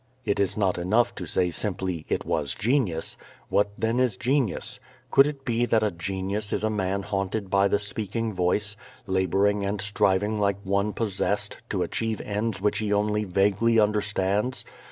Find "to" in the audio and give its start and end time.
1.13-1.27, 11.69-11.83